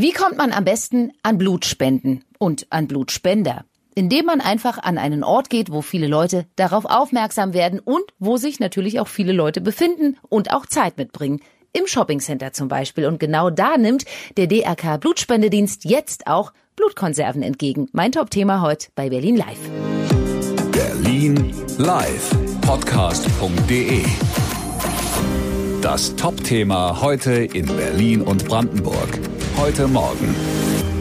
Wie 0.00 0.12
kommt 0.12 0.38
man 0.38 0.50
am 0.52 0.64
besten 0.64 1.12
an 1.22 1.36
Blutspenden 1.36 2.24
und 2.38 2.66
an 2.70 2.88
Blutspender? 2.88 3.66
Indem 3.94 4.24
man 4.24 4.40
einfach 4.40 4.78
an 4.78 4.96
einen 4.96 5.22
Ort 5.22 5.50
geht, 5.50 5.70
wo 5.70 5.82
viele 5.82 6.06
Leute 6.06 6.46
darauf 6.56 6.86
aufmerksam 6.86 7.52
werden 7.52 7.80
und 7.80 8.04
wo 8.18 8.38
sich 8.38 8.60
natürlich 8.60 8.98
auch 8.98 9.08
viele 9.08 9.34
Leute 9.34 9.60
befinden 9.60 10.16
und 10.30 10.54
auch 10.54 10.64
Zeit 10.64 10.96
mitbringen. 10.96 11.42
Im 11.74 11.86
Shoppingcenter 11.86 12.54
zum 12.54 12.68
Beispiel. 12.68 13.04
Und 13.04 13.20
genau 13.20 13.50
da 13.50 13.76
nimmt 13.76 14.06
der 14.38 14.46
DRK 14.46 14.96
Blutspendedienst 14.96 15.84
jetzt 15.84 16.26
auch 16.26 16.54
Blutkonserven 16.76 17.42
entgegen. 17.42 17.90
Mein 17.92 18.10
Top-Thema 18.10 18.62
heute 18.62 18.88
bei 18.94 19.10
Berlin 19.10 19.36
Live. 19.36 19.58
Berlin 20.72 21.52
Live. 21.76 22.30
Podcast.de. 22.62 24.02
Das 25.82 26.16
Top-Thema 26.16 27.02
heute 27.02 27.32
in 27.32 27.66
Berlin 27.66 28.22
und 28.22 28.46
Brandenburg. 28.46 29.29
Heute 29.60 29.86
Morgen. 29.86 30.59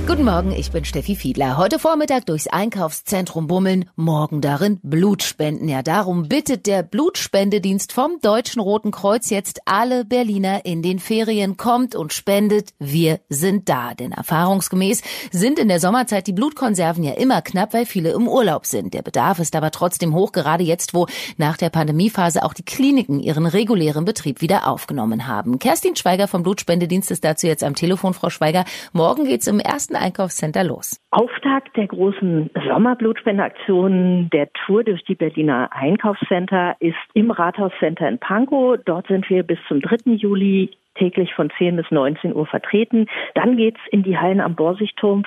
Guten 0.10 0.26
Morgen, 0.26 0.52
ich 0.54 0.72
bin 0.72 0.86
Steffi 0.86 1.16
Fiedler. 1.16 1.56
Heute 1.56 1.78
Vormittag 1.78 2.26
durchs 2.26 2.48
Einkaufszentrum 2.48 3.46
bummeln, 3.46 3.88
morgen 3.96 4.42
darin 4.42 4.80
Blut 4.82 5.22
spenden. 5.22 5.70
Ja, 5.70 5.84
darum 5.84 6.28
bittet 6.28 6.66
der 6.66 6.82
Blutspendedienst 6.82 7.94
vom 7.94 8.20
Deutschen 8.20 8.60
Roten 8.60 8.90
Kreuz 8.90 9.30
jetzt 9.30 9.62
alle 9.66 10.06
Berliner 10.06 10.66
in 10.66 10.82
den 10.82 10.98
Ferien 10.98 11.58
kommt 11.58 11.94
und 11.94 12.12
spendet. 12.12 12.72
Wir 12.80 13.20
sind 13.30 13.70
da. 13.70 13.94
Denn 13.94 14.12
erfahrungsgemäß 14.12 15.04
sind 15.32 15.60
in 15.60 15.68
der 15.68 15.80
Sommerzeit 15.80 16.26
die 16.26 16.34
Blutkonserven 16.34 17.04
ja 17.04 17.14
immer 17.14 17.44
knapp, 17.44 17.76
weil 17.76 17.86
viele 17.86 18.10
im 18.10 18.28
Urlaub 18.28 18.66
sind. 18.66 18.96
Der 18.96 19.04
Bedarf 19.04 19.38
ist 19.38 19.56
aber 19.56 19.70
trotzdem 19.70 20.16
hoch, 20.16 20.32
gerade 20.32 20.64
jetzt, 20.64 20.96
wo 20.96 21.06
nach 21.38 21.56
der 21.56 21.70
Pandemiephase 21.70 22.42
auch 22.42 22.56
die 22.56 22.66
Kliniken 22.66 23.20
ihren 23.20 23.46
regulären 23.46 24.06
Betrieb 24.06 24.42
wieder 24.42 24.66
aufgenommen 24.66 25.28
haben. 25.28 25.60
Kerstin 25.60 25.96
Schweiger 25.96 26.28
vom 26.28 26.42
Blutspendedienst 26.42 27.12
ist 27.12 27.24
dazu 27.24 27.46
jetzt 27.46 27.64
am 27.64 27.76
Telefon. 27.76 28.16
Frau 28.16 28.32
Schweiger, 28.32 28.66
morgen 28.92 29.26
geht's 29.26 29.46
im 29.46 29.60
ersten 29.60 29.99
Einkaufscenter 30.00 30.64
los? 30.64 31.00
Auftakt 31.12 31.76
der 31.76 31.88
großen 31.88 32.50
Sommerblutspendaktion 32.68 34.30
der 34.32 34.52
Tour 34.66 34.84
durch 34.84 35.04
die 35.06 35.16
Berliner 35.16 35.70
Einkaufscenter 35.72 36.76
ist 36.80 36.98
im 37.14 37.32
Rathauscenter 37.32 38.08
in 38.08 38.20
Pankow. 38.20 38.78
Dort 38.86 39.08
sind 39.08 39.30
wir 39.30 39.44
bis 39.44 39.60
zum 39.68 39.82
3. 39.82 40.14
Juli 40.14 40.72
täglich 41.00 41.34
von 41.34 41.50
10 41.58 41.78
bis 41.78 41.90
19 41.90 42.36
Uhr 42.36 42.46
vertreten. 42.46 43.08
Dann 43.34 43.58
geht's 43.58 43.80
in 43.92 44.04
die 44.04 44.18
Hallen 44.18 44.42
am 44.42 44.56
Borsigturm. 44.56 45.24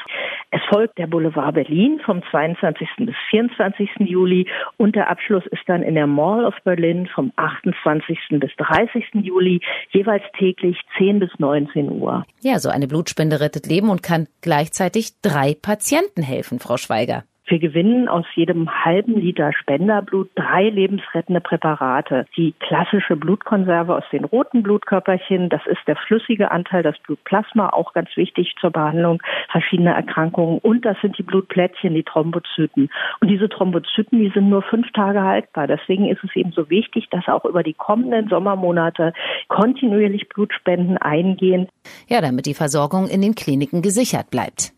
Es 0.51 0.61
folgt 0.69 0.99
der 0.99 1.07
Boulevard 1.07 1.55
Berlin 1.55 2.01
vom 2.05 2.23
22. 2.31 2.89
bis 2.99 3.17
24. 3.31 3.91
Juli 4.01 4.47
und 4.77 4.95
der 4.95 5.11
Abschluss 5.11 5.45
ist 5.47 5.63
dann 5.67 5.83
in 5.83 5.95
der 5.95 6.07
Mall 6.07 6.45
of 6.45 6.55
Berlin 6.65 7.09
vom 7.13 7.33
28. 7.37 8.19
bis 8.33 8.51
30. 8.57 9.05
Juli, 9.15 9.61
jeweils 9.91 10.25
täglich 10.39 10.79
10 10.99 11.19
bis 11.19 11.31
19 11.39 11.91
Uhr. 11.91 12.25
Ja, 12.43 12.59
so 12.59 12.69
eine 12.69 12.87
Blutspende 12.87 13.41
rettet 13.41 13.67
Leben 13.67 13.89
und 13.89 14.03
kann 14.03 14.29
gleichzeitig 14.43 15.21
drei 15.23 15.57
Patienten 15.61 16.23
helfen, 16.23 16.59
Frau 16.59 16.77
Schweiger. 16.77 17.25
Wir 17.53 17.59
gewinnen 17.59 18.09
aus 18.09 18.25
jedem 18.35 18.83
halben 18.83 19.21
Liter 19.21 19.53
Spenderblut 19.53 20.31
drei 20.37 20.71
lebensrettende 20.71 21.43
Präparate. 21.43 22.25
Die 22.35 22.55
klassische 22.59 23.15
Blutkonserve 23.15 23.95
aus 23.95 24.05
den 24.11 24.25
roten 24.25 24.63
Blutkörperchen, 24.63 25.51
das 25.51 25.61
ist 25.67 25.81
der 25.87 25.97
flüssige 25.97 26.51
Anteil, 26.51 26.83
das 26.83 26.99
Blutplasma, 27.01 27.69
auch 27.69 27.93
ganz 27.93 28.09
wichtig 28.17 28.55
zur 28.59 28.71
Behandlung 28.71 29.23
verschiedener 29.51 29.93
Erkrankungen. 29.93 30.61
Und 30.61 30.87
das 30.87 30.97
sind 31.03 31.19
die 31.19 31.23
Blutplättchen, 31.23 31.93
die 31.93 32.05
Thrombozyten. 32.05 32.89
Und 33.21 33.29
diese 33.29 33.51
Thrombozyten, 33.51 34.19
die 34.19 34.31
sind 34.31 34.49
nur 34.49 34.63
fünf 34.63 34.91
Tage 34.93 35.21
haltbar. 35.21 35.67
Deswegen 35.67 36.09
ist 36.09 36.25
es 36.25 36.35
eben 36.35 36.53
so 36.53 36.71
wichtig, 36.71 37.11
dass 37.11 37.29
auch 37.29 37.45
über 37.45 37.63
die 37.63 37.75
kommenden 37.75 38.31
Sommermonate 38.31 39.13
kontinuierlich 39.49 40.27
Blutspenden 40.31 40.97
eingehen. 40.97 41.69
Ja, 42.09 42.23
damit 42.23 42.47
die 42.47 42.55
Versorgung 42.55 43.09
in 43.09 43.21
den 43.21 43.35
Kliniken 43.35 43.83
gesichert 43.83 44.31
bleibt. 44.31 44.73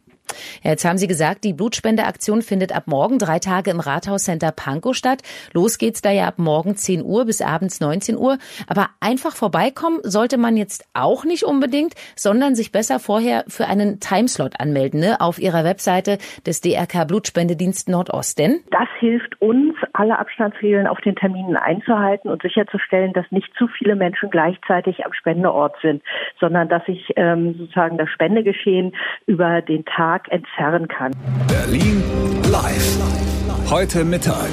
Jetzt 0.62 0.84
haben 0.84 0.98
Sie 0.98 1.06
gesagt, 1.06 1.44
die 1.44 1.52
Blutspendeaktion 1.52 2.42
findet 2.42 2.74
ab 2.74 2.84
morgen 2.86 3.18
drei 3.18 3.38
Tage 3.38 3.70
im 3.70 3.80
Rathauscenter 3.80 4.52
Pankow 4.52 4.94
statt. 4.94 5.22
Los 5.52 5.78
geht's 5.78 6.02
da 6.02 6.10
ja 6.10 6.26
ab 6.26 6.38
morgen 6.38 6.76
10 6.76 7.04
Uhr 7.04 7.24
bis 7.24 7.42
abends 7.42 7.80
19 7.80 8.16
Uhr. 8.16 8.38
Aber 8.66 8.88
einfach 9.00 9.36
vorbeikommen 9.36 10.00
sollte 10.02 10.38
man 10.38 10.56
jetzt 10.56 10.84
auch 10.94 11.24
nicht 11.24 11.44
unbedingt, 11.44 11.94
sondern 12.16 12.54
sich 12.54 12.72
besser 12.72 12.98
vorher 12.98 13.44
für 13.48 13.66
einen 13.66 14.00
Timeslot 14.00 14.60
anmelden 14.60 15.00
ne? 15.00 15.20
auf 15.20 15.38
Ihrer 15.38 15.64
Webseite 15.64 16.18
des 16.46 16.60
DRK 16.60 17.06
Blutspendedienst 17.06 17.88
Nordost. 17.88 18.38
Denn 18.38 18.60
das 18.70 18.88
hilft 18.98 19.40
uns, 19.40 19.74
alle 19.94 20.18
Abstandsregeln 20.18 20.86
auf 20.86 21.00
den 21.00 21.16
Terminen 21.16 21.56
einzuhalten 21.56 22.28
und 22.28 22.42
sicherzustellen, 22.42 23.12
dass 23.12 23.24
nicht 23.30 23.48
zu 23.56 23.68
viele 23.68 23.96
Menschen 23.96 24.30
gleichzeitig 24.30 25.04
am 25.06 25.12
Spendeort 25.12 25.76
sind, 25.80 26.02
sondern 26.40 26.68
dass 26.68 26.84
sich 26.84 27.12
ähm, 27.16 27.54
sozusagen 27.54 27.96
das 27.96 28.10
Spendegeschehen 28.10 28.94
über 29.26 29.62
den 29.62 29.84
Tag 29.84 30.28
entzerren 30.30 30.88
kann. 30.88 31.12
Berlin 31.48 32.02
live. 32.50 33.70
Heute 33.70 34.04
Mittag. 34.04 34.50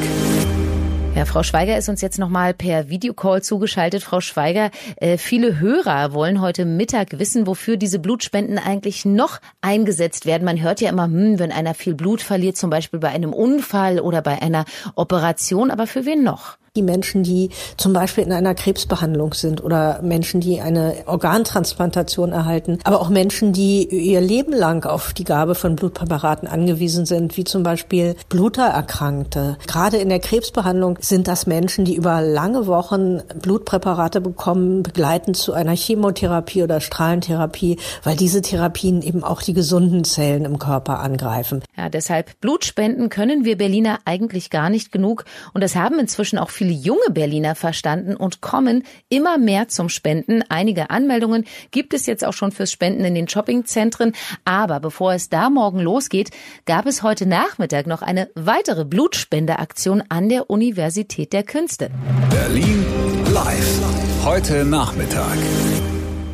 Ja, 1.14 1.26
Frau 1.26 1.44
Schweiger 1.44 1.78
ist 1.78 1.90
uns 1.90 2.00
jetzt 2.00 2.20
nochmal 2.20 2.54
per 2.54 2.88
Videocall 2.88 3.44
zugeschaltet. 3.44 4.02
Frau 4.02 4.22
Schweiger, 4.22 4.72
äh, 4.96 5.18
viele 5.18 5.60
Hörer 5.60 6.14
wollen 6.14 6.40
heute 6.40 6.64
Mittag 6.64 7.20
wissen, 7.20 7.48
wofür 7.48 7.76
diese 7.76 8.00
Blutspenden 8.00 8.58
eigentlich 8.58 9.04
noch 9.04 9.40
eingesetzt 9.60 10.26
werden. 10.26 10.46
Man 10.46 10.62
hört 10.62 10.80
ja 10.80 10.90
immer, 10.90 11.06
hm, 11.06 11.38
wenn 11.38 11.52
einer 11.52 11.74
viel 11.74 11.96
Blut 11.96 12.22
verliert, 12.22 12.56
zum 12.56 12.70
Beispiel 12.70 13.02
bei 13.02 13.10
einem 13.10 13.34
Unfall 13.34 14.00
oder 14.00 14.22
bei 14.22 14.42
einer 14.42 14.64
Operation, 14.96 15.70
aber 15.70 15.86
für 15.86 16.06
wen 16.06 16.24
noch? 16.24 16.58
Die 16.78 16.84
Menschen, 16.84 17.24
die 17.24 17.50
zum 17.76 17.92
Beispiel 17.92 18.24
in 18.24 18.32
einer 18.32 18.56
Krebsbehandlung 18.56 19.34
sind 19.34 19.62
oder 19.62 20.02
Menschen, 20.02 20.40
die 20.40 20.62
eine 20.62 21.04
Organtransplantation 21.06 22.32
erhalten, 22.32 22.80
aber 22.86 23.02
auch 23.02 23.10
Menschen, 23.10 23.52
die 23.52 23.90
ihr 23.90 24.22
Leben 24.22 24.54
lang 24.54 24.86
auf 24.86 25.12
die 25.12 25.26
Gabe 25.26 25.54
von 25.54 25.76
Blutpräparaten 25.76 26.48
angewiesen 26.48 27.06
sind, 27.06 27.36
wie 27.36 27.44
zum 27.44 27.64
Beispiel 27.64 28.16
Blutererkrankte. 28.30 29.58
Gerade 29.68 29.98
in 29.98 30.08
der 30.08 30.22
Krebsbehandlung 30.22 30.98
sind 31.02 31.28
das 31.28 31.46
Menschen, 31.46 31.84
die 31.84 31.94
über 31.94 32.22
lange 32.22 32.68
Wochen 32.68 33.22
Blutpräparate 33.42 34.22
bekommen, 34.22 34.82
begleitend 34.82 35.36
zu 35.36 35.52
einer 35.52 35.76
Chemotherapie 35.76 36.64
oder 36.64 36.80
Strahlentherapie, 36.80 37.80
weil 38.06 38.16
diese 38.16 38.42
Therapien 38.42 39.02
eben 39.02 39.26
auch 39.26 39.42
die 39.42 39.54
gesunden 39.54 40.06
Zellen 40.06 40.46
im 40.46 40.58
Körper 40.58 41.00
angreifen. 41.02 41.64
Ja, 41.76 41.90
deshalb 41.90 42.40
Blutspenden 42.40 43.10
können 43.10 43.44
wir 43.44 43.58
Berliner 43.58 44.00
eigentlich 44.06 44.50
gar 44.50 44.70
nicht 44.70 44.94
genug 44.94 45.26
und 45.54 45.62
das 45.62 45.76
haben 45.76 46.00
inzwischen 46.00 46.38
auch 46.38 46.61
junge 46.70 47.10
Berliner 47.10 47.56
verstanden 47.56 48.16
und 48.16 48.42
kommen 48.42 48.84
immer 49.10 49.38
mehr 49.38 49.68
zum 49.68 49.90
Spenden. 49.90 50.44
Einige 50.50 50.90
Anmeldungen 50.90 51.46
gibt 51.72 51.94
es 51.94 52.06
jetzt 52.06 52.26
auch 52.26 52.34
schon 52.34 52.52
fürs 52.52 52.72
Spenden 52.72 53.06
in 53.06 53.16
den 53.16 53.28
Shoppingzentren. 53.28 54.14
Aber 54.46 54.80
bevor 54.80 55.14
es 55.14 55.30
da 55.30 55.50
morgen 55.50 55.80
losgeht, 55.80 56.32
gab 56.66 56.86
es 56.86 57.04
heute 57.04 57.26
Nachmittag 57.26 57.88
noch 57.88 58.02
eine 58.02 58.30
weitere 58.36 58.86
Blutspendeaktion 58.86 60.04
an 60.10 60.30
der 60.30 60.50
Universität 60.50 61.34
der 61.34 61.44
Künste. 61.44 61.90
Berlin 62.30 62.86
live. 63.34 63.82
Heute 64.26 64.66
Nachmittag. 64.66 65.38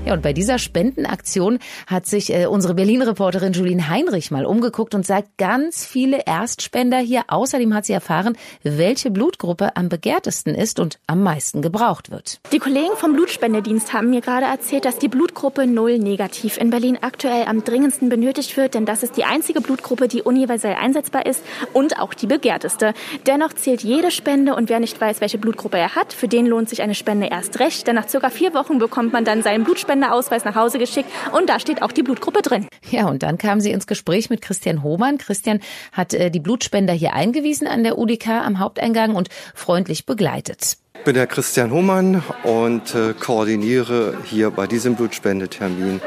Ja, 0.08 0.14
und 0.14 0.22
bei 0.22 0.32
dieser 0.32 0.58
Spendenaktion 0.58 1.60
hat 1.86 2.06
sich 2.06 2.34
äh, 2.34 2.46
unsere 2.46 2.76
Berlin-Reporterin 2.76 3.52
Julien 3.52 3.90
Heinrich 3.90 4.32
mal 4.32 4.46
umgeguckt 4.46 4.96
und 4.96 5.06
sagt, 5.06 5.38
ganz 5.38 5.86
viele 5.86 6.22
Erstspender 6.26 7.00
hier. 7.00 7.24
Außerdem 7.28 7.74
hat 7.74 7.86
sie 7.86 7.92
erfahren, 7.92 8.38
welche 8.64 9.12
Blutgruppe 9.12 9.76
am 9.76 9.90
begehrtesten 9.90 10.56
ist 10.56 10.80
und 10.80 10.98
am 11.08 11.24
meisten 11.24 11.62
gebraucht 11.62 12.10
wird. 12.10 12.40
Die 12.54 12.60
Kollegen 12.60 12.96
vom 12.96 13.18
Blutspendedienst 13.18 13.92
haben 13.92 14.12
mir 14.12 14.22
gerade 14.22 14.46
erzählt, 14.46 14.86
dass 14.86 14.98
die 14.98 15.10
Blutgruppe 15.10 15.68
0 15.68 16.00
negativ 16.00 16.56
in 16.56 16.70
Berlin 16.70 16.98
aktuell 17.02 17.44
am 17.46 17.66
dringendsten 17.66 18.08
benötigt 18.08 18.56
wird, 18.56 18.76
denn 18.76 18.86
das 18.86 19.04
ist 19.04 19.18
die 19.18 19.26
einzige 19.26 19.60
Blutgruppe, 19.60 20.08
die 20.08 20.22
universell 20.22 20.76
einsetzbar 20.76 21.26
ist 21.26 21.44
und 21.74 22.00
auch 22.00 22.14
die 22.14 22.28
begehrteste. 22.28 22.94
Dennoch 23.26 23.52
zählt 23.52 23.84
jede 23.84 24.12
Spende 24.12 24.56
und 24.56 24.70
wer 24.70 24.80
nicht 24.80 25.02
weiß, 25.02 25.20
welche 25.20 25.38
Blutgruppe 25.38 25.78
er 25.78 25.96
hat, 25.96 26.14
für 26.14 26.30
den 26.30 26.46
lohnt 26.46 26.70
sich 26.70 26.82
eine 26.82 26.96
Spende 26.96 27.28
erst 27.28 27.60
recht, 27.60 27.86
denn 27.88 27.96
nach 27.96 28.08
circa 28.08 28.30
vier 28.30 28.54
Wochen 28.54 28.78
bekommt 28.78 29.12
man 29.12 29.26
dann 29.26 29.44
seinen 29.44 29.66
Blutspender 29.66 29.97
Spendeausweis 29.98 30.46
nach 30.46 30.56
Hause 30.56 30.78
geschickt 30.78 31.10
und 31.32 31.50
da 31.50 31.60
steht 31.60 31.82
auch 31.82 31.92
die 31.92 32.04
Blutgruppe 32.04 32.42
drin. 32.42 32.68
Ja, 32.92 33.08
und 33.08 33.24
dann 33.24 33.38
kam 33.38 33.60
sie 33.60 33.72
ins 33.72 33.88
Gespräch 33.88 34.30
mit 34.30 34.42
Christian 34.42 34.84
Hohmann. 34.84 35.18
Christian 35.18 35.60
hat 35.92 36.14
äh, 36.14 36.30
die 36.30 36.40
Blutspender 36.40 36.94
hier 36.94 37.14
eingewiesen 37.14 37.68
an 37.68 37.84
der 37.84 37.98
UDK 37.98 38.28
am 38.28 38.60
Haupteingang 38.60 39.16
und 39.16 39.30
freundlich 39.56 40.06
begleitet. 40.06 40.78
Ich 41.00 41.04
bin 41.04 41.16
der 41.16 41.28
Christian 41.28 41.72
Hohmann 41.72 42.24
und 42.44 42.94
äh, 42.94 43.14
koordiniere 43.20 44.18
hier 44.26 44.52
bei 44.52 44.68
diesem 44.68 44.96
Blutspendetermin 44.96 46.02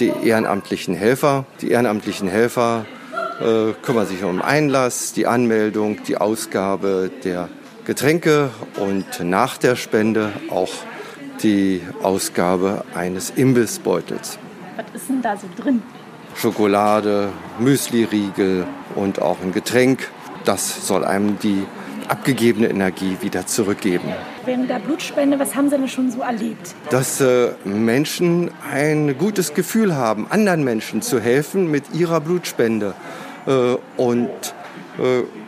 die 0.00 0.12
ehrenamtlichen 0.24 0.94
Helfer. 0.94 1.44
Die 1.60 1.70
ehrenamtlichen 1.70 2.28
Helfer 2.28 2.86
äh, 3.40 3.72
kümmern 3.82 4.06
sich 4.06 4.24
um 4.24 4.42
Einlass, 4.42 5.12
die 5.12 5.26
Anmeldung, 5.26 6.02
die 6.04 6.16
Ausgabe 6.16 7.10
der 7.24 7.48
Getränke 7.84 8.50
und 8.76 9.06
nach 9.20 9.58
der 9.58 9.76
Spende 9.76 10.32
auch 10.50 10.70
die 11.42 11.82
Ausgabe 12.02 12.84
eines 12.94 13.30
Imbissbeutels. 13.30 14.38
Was 14.76 14.86
ist 14.94 15.08
denn 15.08 15.22
da 15.22 15.36
so 15.36 15.46
drin? 15.60 15.82
Schokolade, 16.34 17.30
Müsli-Riegel 17.58 18.66
und 18.94 19.20
auch 19.20 19.40
ein 19.42 19.52
Getränk. 19.52 20.08
Das 20.44 20.86
soll 20.86 21.04
einem 21.04 21.38
die 21.38 21.64
abgegebene 22.08 22.68
Energie 22.68 23.16
wieder 23.20 23.46
zurückgeben. 23.46 24.12
Während 24.44 24.70
der 24.70 24.78
Blutspende, 24.78 25.38
was 25.38 25.54
haben 25.54 25.68
Sie 25.68 25.76
denn 25.76 25.88
schon 25.88 26.10
so 26.10 26.20
erlebt? 26.20 26.74
Dass 26.90 27.20
äh, 27.20 27.50
Menschen 27.64 28.50
ein 28.72 29.18
gutes 29.18 29.54
Gefühl 29.54 29.94
haben, 29.96 30.26
anderen 30.30 30.64
Menschen 30.64 31.02
zu 31.02 31.20
helfen 31.20 31.70
mit 31.70 31.94
ihrer 31.94 32.20
Blutspende. 32.20 32.94
Äh, 33.46 33.76
und 33.96 34.30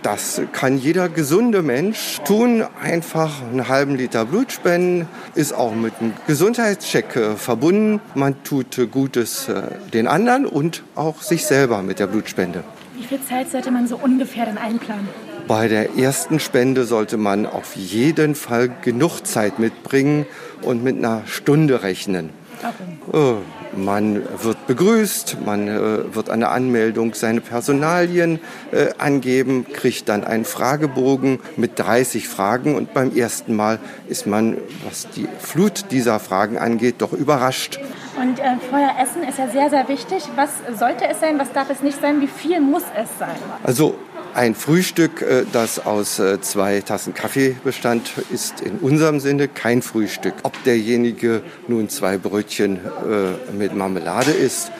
das 0.02 0.41
kann 0.52 0.79
jeder 0.79 1.08
gesunde 1.08 1.62
Mensch 1.62 2.20
tun. 2.25 2.64
Einfach 2.82 3.43
einen 3.43 3.69
halben 3.69 3.97
Liter 3.97 4.25
Blut 4.25 4.52
spenden, 4.52 5.08
ist 5.35 5.52
auch 5.52 5.75
mit 5.75 5.94
einem 6.00 6.12
Gesundheitscheck 6.26 7.17
äh, 7.17 7.37
verbunden. 7.37 8.00
Man 8.14 8.43
tut 8.44 8.79
äh, 8.79 8.87
Gutes 8.87 9.50
den 9.93 10.06
anderen 10.06 10.47
und 10.47 10.82
auch 10.94 11.23
sich 11.23 11.47
selber 11.47 11.82
mit 11.82 11.99
der 11.99 12.06
Blutspende. 12.06 12.64
Wie 12.97 13.05
viel 13.05 13.20
Zeit 13.23 13.50
sollte 13.50 13.70
man 13.70 13.87
so 13.87 13.97
ungefähr 13.97 14.47
dann 14.47 14.58
einplanen? 14.58 15.08
Bei 15.49 15.69
der 15.69 15.97
ersten 15.97 16.38
Spende 16.38 16.85
sollte 16.85 17.17
man 17.17 17.47
auf 17.47 17.75
jeden 17.75 18.35
Fall 18.35 18.70
genug 18.82 19.26
Zeit 19.26 19.58
mitbringen 19.58 20.26
und 20.62 20.85
mit 20.85 20.97
einer 20.97 21.23
Stunde 21.26 21.82
rechnen. 21.82 22.31
Warum? 22.62 23.43
Man 23.76 24.22
wird 24.43 24.67
begrüßt, 24.67 25.38
man 25.44 25.69
äh, 25.69 26.14
wird 26.14 26.31
eine 26.31 26.49
Anmeldung 26.49 27.14
seine 27.14 27.40
Personalien 27.40 28.40
äh, 28.72 28.88
angeben, 28.99 29.67
kriegt 29.72 30.08
dann 30.08 30.25
einen 30.25 30.44
Fragebogen 30.44 31.38
mit 31.56 31.78
30 31.78 32.28
Fragen 32.28 32.75
und 32.75 32.94
beim 32.94 33.14
ersten 33.14 33.55
Mal 33.55 33.78
ist 34.08 34.26
man, 34.26 34.56
was 34.84 35.08
die 35.11 35.28
Flut 35.38 35.87
dieser 35.90 36.19
Fragen 36.19 36.58
angeht, 36.58 36.96
doch 36.99 37.12
überrascht. 37.12 37.78
Und 38.20 38.38
äh, 38.38 38.56
vorher 38.69 38.96
essen 39.00 39.22
ist 39.22 39.38
ja 39.38 39.49
sehr, 39.49 39.70
sehr 39.70 39.88
wichtig. 39.88 40.25
Was 40.37 40.50
sollte 40.78 41.06
es 41.08 41.20
sein, 41.20 41.38
was 41.38 41.52
darf 41.52 41.70
es 41.70 41.81
nicht 41.82 42.00
sein, 42.00 42.20
wie 42.20 42.26
viel 42.26 42.61
muss 42.61 42.82
es 42.96 43.08
sein? 43.19 43.37
Also 43.62 43.94
ein 44.34 44.54
Frühstück, 44.54 45.22
äh, 45.22 45.44
das 45.52 45.84
aus 45.84 46.18
äh, 46.18 46.40
zwei 46.40 46.80
Tassen 46.80 47.14
Kaffee 47.14 47.56
bestand, 47.64 48.12
ist 48.30 48.60
in 48.60 48.78
unserem 48.78 49.20
Sinne 49.20 49.48
kein 49.48 49.82
Frühstück. 49.82 50.34
Ob 50.42 50.62
derjenige 50.64 51.42
nun 51.68 51.88
zwei 51.88 52.18
Brötchen 52.18 52.76
äh, 52.76 53.52
mit 53.52 53.74
Marmelade 53.74 54.30
isst 54.30 54.72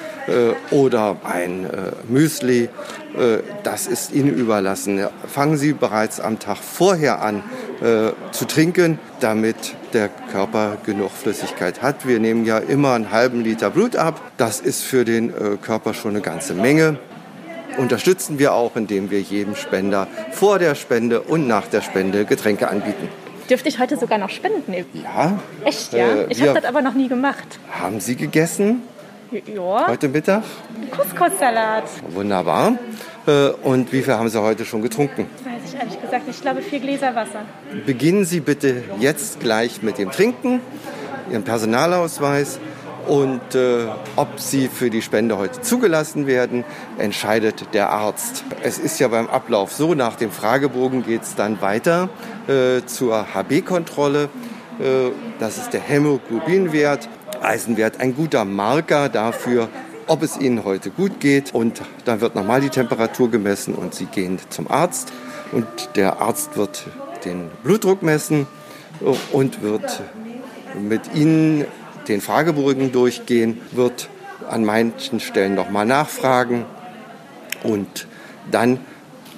oder 0.70 1.17
ein 1.25 1.67
Müsli, 2.08 2.69
das 3.64 3.88
ist 3.88 4.12
Ihnen 4.12 4.32
überlassen. 4.32 5.05
Fangen 5.26 5.56
Sie 5.56 5.73
bereits 5.73 6.20
am 6.20 6.38
Tag 6.38 6.58
vorher 6.58 7.20
an 7.23 7.43
zu 8.31 8.44
trinken, 8.44 9.00
damit 9.19 9.56
der 9.93 10.08
Körper 10.31 10.76
genug 10.87 11.11
Flüssigkeit 11.11 11.82
hat. 11.82 12.06
Wir 12.06 12.20
nehmen 12.20 12.44
ja 12.44 12.58
immer 12.58 12.93
einen 12.93 13.11
halben 13.11 13.41
Liter 13.43 13.70
Blut 13.70 13.97
ab. 13.97 14.20
Das 14.37 14.61
ist 14.61 14.82
für 14.82 15.05
den 15.05 15.32
Körper 15.62 15.94
schon 15.94 16.12
eine 16.12 16.20
ganze 16.20 16.55
Menge 16.55 16.99
unterstützen 17.79 18.39
wir 18.39 18.55
auch, 18.55 18.77
indem 18.77 19.11
wir 19.11 19.21
jedem 19.21 19.55
Spender 19.57 20.07
vor 20.33 20.59
der 20.59 20.75
Spende 20.75 21.21
und 21.21 21.47
nach 21.47 21.67
der 21.67 21.81
Spende 21.81 22.25
Getränke 22.25 22.69
anbieten. 22.69 23.09
Dürfte 23.49 23.69
ich 23.69 23.79
heute 23.79 23.97
sogar 23.97 24.19
noch 24.19 24.31
spenden? 24.31 24.75
Ja. 24.93 25.41
Echt, 25.65 25.93
ja? 25.93 26.07
Äh, 26.07 26.27
ich 26.29 26.41
habe 26.43 26.61
das 26.61 26.65
aber 26.65 26.83
noch 26.83 26.95
nie 26.95 27.09
gemacht. 27.09 27.59
Haben 27.71 27.99
Sie 28.01 28.15
gegessen? 28.15 28.83
Ja. 29.33 29.89
Heute 29.89 30.09
Mittag? 30.09 30.45
Couscous-Salat. 30.91 31.85
Wunderbar. 32.11 32.79
Äh, 33.27 33.49
und 33.63 33.93
wie 33.93 34.03
viel 34.03 34.15
haben 34.15 34.29
Sie 34.29 34.41
heute 34.41 34.65
schon 34.65 34.83
getrunken? 34.83 35.27
Weiß 35.45 35.73
ich 35.73 35.79
ehrlich 35.79 36.01
gesagt. 36.01 36.25
Ich 36.29 36.41
glaube 36.41 36.63
vier 36.63 36.81
Gläser 36.81 37.15
Wasser. 37.15 37.43
Beginnen 37.87 38.25
Sie 38.25 38.41
bitte 38.41 38.83
jetzt 38.99 39.41
gleich 39.41 39.83
mit 39.83 39.99
dem 39.99 40.11
Trinken, 40.11 40.61
Ihren 41.31 41.45
Personalausweis 41.45 42.59
und 43.11 43.57
äh, 43.57 43.89
ob 44.15 44.39
sie 44.39 44.69
für 44.69 44.89
die 44.89 45.03
Spende 45.03 45.37
heute 45.37 45.61
zugelassen 45.62 46.29
werden, 46.29 46.65
entscheidet 46.97 47.75
der 47.75 47.91
Arzt. 47.91 48.45
Es 48.62 48.79
ist 48.79 49.01
ja 49.01 49.09
beim 49.09 49.27
Ablauf 49.27 49.73
so, 49.73 49.95
nach 49.95 50.15
dem 50.15 50.31
Fragebogen 50.31 51.05
geht 51.05 51.23
es 51.25 51.35
dann 51.35 51.61
weiter 51.61 52.09
äh, 52.47 52.87
zur 52.87 53.35
HB-Kontrolle. 53.35 54.29
Äh, 54.79 55.11
das 55.41 55.59
ist 55.59 55.73
der 55.73 55.81
Hämoglobinwert, 55.81 57.09
Eisenwert, 57.43 57.99
ein 57.99 58.15
guter 58.15 58.45
Marker 58.45 59.09
dafür, 59.09 59.69
ob 60.07 60.23
es 60.23 60.39
Ihnen 60.39 60.62
heute 60.62 60.91
gut 60.91 61.19
geht. 61.19 61.53
Und 61.53 61.83
dann 62.05 62.21
wird 62.21 62.37
nochmal 62.37 62.61
die 62.61 62.71
Temperatur 62.71 63.29
gemessen 63.29 63.75
und 63.75 63.93
Sie 63.93 64.07
gehen 64.07 64.39
zum 64.51 64.71
Arzt. 64.71 65.12
Und 65.51 65.67
der 65.97 66.21
Arzt 66.21 66.57
wird 66.57 66.87
den 67.25 67.51
Blutdruck 67.65 68.05
messen 68.05 68.47
und 69.33 69.62
wird 69.62 70.01
mit 70.81 71.12
Ihnen 71.12 71.65
den 72.08 72.20
Fragebogen 72.20 72.93
durchgehen, 72.93 73.61
wird 73.73 74.08
an 74.49 74.64
manchen 74.64 75.20
Stellen 75.20 75.55
nochmal 75.55 75.87
nachfragen 75.87 76.64
und 77.62 78.06
dann 78.50 78.81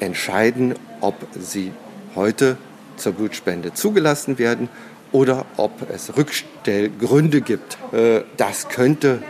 entscheiden, 0.01 0.75
ob 1.01 1.15
sie 1.39 1.73
heute 2.15 2.57
zur 2.97 3.13
Blutspende 3.13 3.75
zugelassen 3.75 4.39
werden 4.39 4.69
oder 5.11 5.45
ob 5.57 5.91
es 5.91 6.17
Rückstellgründe 6.17 7.41
gibt. 7.41 7.79
Äh, 7.93 8.23
das 8.37 8.69
könnte 8.69 9.23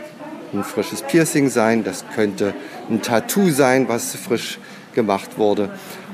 ein 0.53 0.63
frisches 0.63 1.01
Piercing 1.01 1.49
sein, 1.49 1.83
das 1.83 2.05
könnte 2.15 2.53
ein 2.89 3.01
Tattoo 3.01 3.49
sein, 3.49 3.89
was 3.89 4.15
frisch 4.15 4.59
gemacht 4.93 5.37
wurde. 5.37 5.69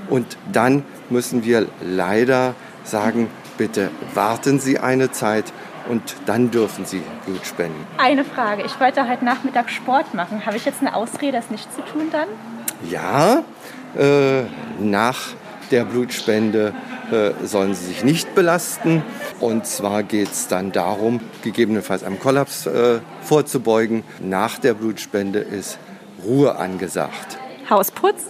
Und 0.10 0.38
dann 0.51 0.83
müssen 1.10 1.44
wir 1.44 1.68
leider 1.81 2.56
sagen, 2.83 3.27
bitte 3.57 3.92
warten 4.13 4.60
Sie 4.60 4.80
eine 4.80 5.12
Zeit 5.12 5.45
und 5.90 6.16
dann 6.26 6.52
dürfen 6.52 6.86
Sie 6.86 7.02
Blut 7.26 7.46
spenden. 7.46 7.86
Eine 7.98 8.24
Frage. 8.24 8.64
Ich 8.66 8.80
wollte 8.80 9.10
heute 9.10 9.26
Nachmittag 9.26 9.70
Sport 9.70 10.14
machen. 10.14 10.46
Habe 10.46 10.56
ich 10.56 10.66
jetzt 10.66 10.82
eine 10.82 10.96
Ausrede, 10.96 11.34
das 11.34 11.50
nicht 11.50 11.74
zu 11.74 11.82
tun 11.82 12.10
dann? 12.12 12.28
Ja, 12.90 13.44
äh, 13.98 14.44
nach 14.80 15.20
der 15.72 15.84
Blutspende 15.84 16.74
äh, 17.12 17.46
sollen 17.46 17.74
Sie 17.74 17.86
sich 17.88 18.04
nicht 18.04 18.36
belasten. 18.36 19.04
Und 19.40 19.66
zwar 19.66 20.04
geht 20.04 20.32
es 20.32 20.48
dann 20.48 20.72
darum, 20.72 21.20
gegebenenfalls 21.44 22.04
einem 22.04 22.20
Kollaps 22.20 22.68
äh, 22.68 23.00
vorzubeugen. 23.22 24.04
Nach 24.20 24.58
der 24.60 24.76
Blutspende 24.76 25.40
ist 25.40 25.80
Ruhe 26.24 26.56
angesagt. 26.56 27.38
Hausputz? 27.70 28.26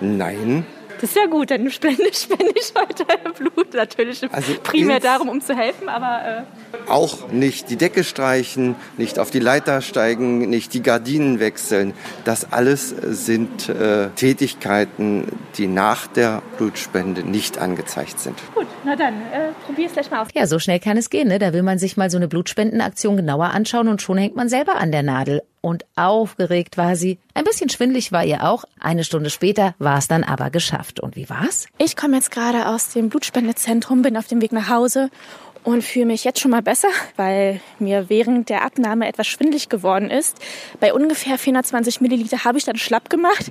Nein, 0.00 0.64
das 1.00 1.10
ist 1.10 1.16
ja 1.16 1.26
gut, 1.26 1.50
dann 1.50 1.70
spende, 1.70 2.12
spende 2.12 2.52
ich 2.54 2.72
heute 2.76 3.04
Blut. 3.36 3.74
Natürlich 3.74 4.22
also 4.32 4.54
primär 4.62 5.00
darum, 5.00 5.28
um 5.28 5.40
zu 5.40 5.56
helfen, 5.56 5.88
aber. 5.88 6.38
Äh 6.38 6.42
auch 6.88 7.30
nicht 7.30 7.70
die 7.70 7.76
Decke 7.76 8.04
streichen, 8.04 8.76
nicht 8.96 9.18
auf 9.18 9.30
die 9.30 9.40
Leiter 9.40 9.80
steigen, 9.80 10.48
nicht 10.48 10.74
die 10.74 10.82
Gardinen 10.82 11.40
wechseln. 11.40 11.94
Das 12.24 12.52
alles 12.52 12.88
sind 12.88 13.68
äh, 13.68 14.08
Tätigkeiten, 14.10 15.26
die 15.56 15.66
nach 15.66 16.06
der 16.06 16.42
Blutspende 16.56 17.22
nicht 17.22 17.58
angezeigt 17.58 18.20
sind. 18.20 18.38
Gut, 18.54 18.66
na 18.84 18.96
dann, 18.96 19.14
äh, 19.32 19.52
probier 19.66 19.86
es 19.86 19.92
gleich 19.92 20.10
mal 20.10 20.22
aus. 20.22 20.28
Ja, 20.34 20.46
so 20.46 20.58
schnell 20.58 20.80
kann 20.80 20.96
es 20.96 21.10
gehen. 21.10 21.28
Ne? 21.28 21.38
Da 21.38 21.52
will 21.52 21.62
man 21.62 21.78
sich 21.78 21.96
mal 21.96 22.10
so 22.10 22.16
eine 22.16 22.28
Blutspendenaktion 22.28 23.16
genauer 23.16 23.46
anschauen 23.46 23.88
und 23.88 24.02
schon 24.02 24.18
hängt 24.18 24.36
man 24.36 24.48
selber 24.48 24.76
an 24.76 24.92
der 24.92 25.02
Nadel 25.02 25.42
und 25.60 25.84
aufgeregt 25.96 26.76
war 26.76 26.96
sie. 26.96 27.18
Ein 27.34 27.44
bisschen 27.44 27.68
schwindlig 27.68 28.12
war 28.12 28.24
ihr 28.24 28.44
auch. 28.44 28.64
Eine 28.80 29.04
Stunde 29.04 29.30
später 29.30 29.74
war 29.78 29.98
es 29.98 30.08
dann 30.08 30.24
aber 30.24 30.50
geschafft. 30.50 31.00
Und 31.00 31.16
wie 31.16 31.28
war's? 31.28 31.66
Ich 31.78 31.96
komme 31.96 32.16
jetzt 32.16 32.30
gerade 32.30 32.68
aus 32.68 32.90
dem 32.90 33.08
Blutspendezentrum, 33.08 34.02
bin 34.02 34.16
auf 34.16 34.26
dem 34.26 34.40
Weg 34.40 34.52
nach 34.52 34.68
Hause 34.68 35.10
und 35.64 35.82
fühle 35.82 36.06
mich 36.06 36.24
jetzt 36.24 36.40
schon 36.40 36.50
mal 36.50 36.62
besser, 36.62 36.88
weil 37.16 37.60
mir 37.78 38.08
während 38.08 38.48
der 38.48 38.62
Abnahme 38.62 39.08
etwas 39.08 39.26
schwindlig 39.26 39.68
geworden 39.68 40.10
ist. 40.10 40.36
Bei 40.80 40.92
ungefähr 40.92 41.38
420 41.38 42.00
Milliliter 42.00 42.44
habe 42.44 42.58
ich 42.58 42.64
dann 42.64 42.76
schlapp 42.76 43.10
gemacht, 43.10 43.50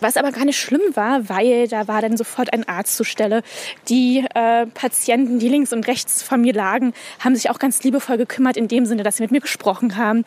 was 0.00 0.16
aber 0.16 0.32
gar 0.32 0.44
nicht 0.44 0.58
schlimm 0.58 0.80
war, 0.94 1.28
weil 1.28 1.68
da 1.68 1.88
war 1.88 2.00
dann 2.00 2.16
sofort 2.16 2.52
ein 2.52 2.68
Arzt 2.68 2.96
zur 2.96 3.06
Stelle. 3.06 3.42
Die 3.88 4.24
äh, 4.34 4.66
Patienten, 4.66 5.38
die 5.38 5.48
links 5.48 5.72
und 5.72 5.86
rechts 5.86 6.22
von 6.22 6.40
mir 6.40 6.52
lagen, 6.52 6.94
haben 7.20 7.36
sich 7.36 7.50
auch 7.50 7.58
ganz 7.58 7.82
liebevoll 7.82 8.16
gekümmert 8.16 8.56
in 8.56 8.68
dem 8.68 8.86
Sinne, 8.86 9.02
dass 9.02 9.16
sie 9.16 9.22
mit 9.22 9.32
mir 9.32 9.40
gesprochen 9.40 9.96
haben. 9.96 10.24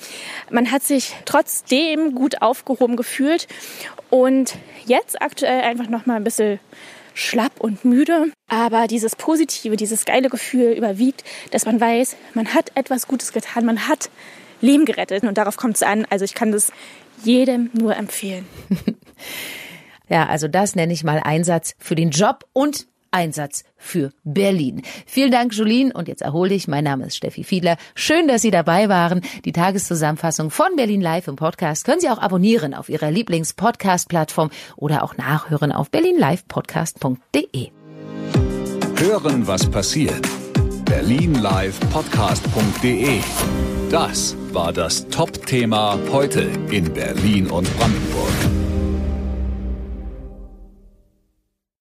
Man 0.50 0.72
hat 0.72 0.84
sich 0.84 1.14
trotzdem 1.26 2.16
gut 2.16 2.42
aufgehoben 2.42 2.98
gefühlt 2.98 3.48
und 4.10 4.56
jetzt 4.86 5.22
aktuell 5.22 5.62
einfach 5.62 5.88
noch 5.88 6.06
mal 6.06 6.16
ein 6.16 6.24
bisschen 6.24 6.60
schlapp 7.14 7.60
und 7.60 7.86
müde. 7.86 8.32
Aber 8.48 8.88
dieses 8.88 9.16
Positive, 9.16 9.76
dieses 9.76 10.06
geile 10.06 10.30
Gefühl 10.30 10.74
überwiegt, 10.74 11.24
dass 11.52 11.66
man 11.66 11.80
weiß, 11.80 12.16
man 12.34 12.54
hat 12.54 12.72
etwas 12.76 13.08
Gutes 13.08 13.32
getan, 13.34 13.66
man 13.66 13.88
hat 13.88 14.10
Leben 14.62 14.86
gerettet 14.86 15.24
und 15.24 15.38
darauf 15.38 15.58
kommt 15.58 15.76
es 15.76 15.84
an. 15.84 16.06
Also 16.10 16.26
ich 16.26 16.34
kann 16.34 16.52
das 16.52 16.72
jedem 17.24 17.70
nur 17.74 17.96
empfehlen. 17.96 18.46
ja, 20.10 20.28
also 20.28 20.48
das 20.48 20.76
nenne 20.76 20.94
ich 20.94 21.04
mal 21.04 21.20
Einsatz 21.24 21.76
für 21.80 21.96
den 21.96 22.12
Job 22.12 22.46
und 22.54 22.88
Einsatz 23.12 23.64
für 23.78 24.12
Berlin. 24.24 24.82
Vielen 25.06 25.32
Dank, 25.32 25.54
Julien. 25.54 25.92
Und 25.92 26.08
jetzt 26.08 26.22
erhole 26.22 26.54
ich. 26.54 26.68
Mein 26.68 26.84
Name 26.84 27.06
ist 27.06 27.18
Steffi 27.18 27.44
Fiedler. 27.44 27.78
Schön, 27.94 28.28
dass 28.28 28.42
Sie 28.42 28.52
dabei 28.52 28.90
waren. 28.90 29.22
Die 29.46 29.52
Tageszusammenfassung 29.52 30.50
von 30.50 30.76
Berlin 30.76 31.02
Live 31.02 31.28
im 31.28 31.36
Podcast 31.36 31.86
können 31.86 32.02
Sie 32.02 32.10
auch 32.10 32.20
abonnieren 32.20 32.74
auf 32.74 32.90
Ihrer 32.90 33.12
Lieblings-Podcast-Plattform 33.12 34.50
oder 34.78 35.04
auch 35.04 35.18
nachhören 35.18 35.72
auf 35.72 35.92
berlinlivepodcast.de. 35.92 37.70
Hören, 38.98 39.48
was 39.48 39.70
passiert. 39.70 40.28
Berlinlivepodcast.de. 40.86 43.20
Das 43.90 44.38
war 44.54 44.72
das 44.72 45.08
Top-Thema 45.10 46.00
heute 46.12 46.48
in 46.70 46.94
Berlin 46.94 47.48
und 47.48 47.68
Brandenburg. 47.78 48.61